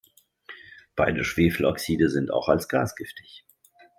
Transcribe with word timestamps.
Beide 0.95 1.23
Schwefeloxide 1.23 2.09
sind 2.09 2.31
auch 2.31 2.49
als 2.49 2.67
Gas 2.67 2.95
giftig. 2.95 3.45